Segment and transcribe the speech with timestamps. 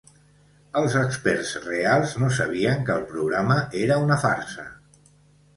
[0.79, 4.71] Els experts reals no sabien que el programa era una farsa.